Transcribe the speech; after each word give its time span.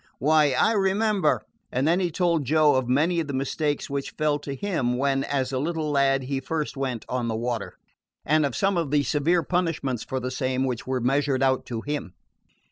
Why, 0.17 0.53
I 0.53 0.71
remember" 0.71 1.43
And 1.71 1.87
then 1.87 1.99
he 1.99 2.09
told 2.09 2.43
Joe 2.43 2.73
of 2.73 2.89
many 2.89 3.19
of 3.19 3.27
the 3.27 3.35
mishaps 3.35 3.87
which 3.87 4.09
fell 4.17 4.39
to 4.39 4.55
him 4.55 4.97
when, 4.97 5.23
as 5.23 5.51
a 5.51 5.59
little 5.59 5.91
lad, 5.91 6.23
he 6.23 6.39
first 6.39 6.75
went 6.75 7.05
on 7.07 7.27
the 7.27 7.35
water, 7.35 7.75
and 8.25 8.43
of 8.43 8.55
some 8.55 8.77
of 8.77 8.89
the 8.89 9.03
severe 9.03 9.43
punishments 9.43 10.03
for 10.03 10.19
the 10.19 10.31
same 10.31 10.63
which 10.63 10.87
were 10.87 11.01
measured 11.01 11.43
out 11.43 11.67
to 11.67 11.81
him. 11.81 12.15